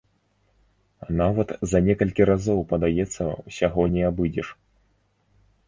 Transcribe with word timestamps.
Нават 1.19 1.49
за 1.73 1.81
некалькі 1.89 2.27
разоў, 2.31 2.59
падаецца, 2.73 3.23
усяго 3.53 3.81
не 3.99 4.11
абыдзеш. 4.11 4.47